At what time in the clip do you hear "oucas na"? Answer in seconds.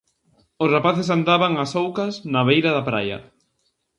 1.83-2.41